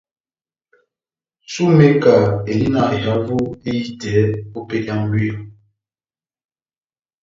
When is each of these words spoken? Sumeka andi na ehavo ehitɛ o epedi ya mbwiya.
Sumeka 1.51 2.13
andi 2.49 2.57
na 2.73 2.81
ehavo 2.97 3.37
ehitɛ 3.71 4.13
o 4.57 4.59
epedi 4.63 4.85
ya 4.87 4.95
mbwiya. 5.01 5.35